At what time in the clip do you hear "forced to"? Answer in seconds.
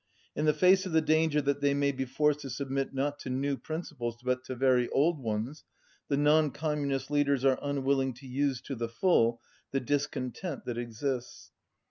2.05-2.49